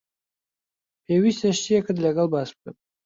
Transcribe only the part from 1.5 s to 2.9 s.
شتێکت لەگەڵ باس بکەم.